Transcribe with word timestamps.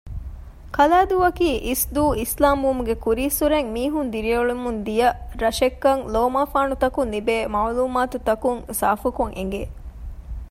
ކަލައިދޫއަކީ 0.75 1.49
އިސްދޫ 1.67 2.03
އިސްލާމްވުމުގެ 2.19 2.95
ކުރީއްސުރެ 3.03 3.57
މީހުން 3.73 4.09
ދިރިއުޅެމުންދިޔަ 4.13 5.07
ރަށެއްކަން 5.41 6.01
ލޯމާފާނުތަކުން 6.13 7.09
ލިބޭ 7.13 7.35
މަޢުލޫމާތުތަކުން 7.53 8.61
ސާފުކޮށް 8.79 9.35
އެނގެ 9.37 9.61